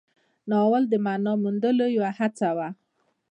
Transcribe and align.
ناول 0.49 0.83
د 0.89 0.93
معنا 1.05 1.33
موندنې 1.43 1.87
یوه 1.95 2.09
هڅه 2.19 2.49
وه. 2.57 2.67